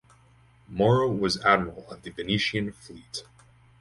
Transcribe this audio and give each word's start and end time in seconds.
Moro 0.67 1.11
was 1.11 1.37
Admiral 1.45 1.85
of 1.91 2.01
the 2.01 2.09
Venetian 2.09 2.71
fleet. 2.71 3.23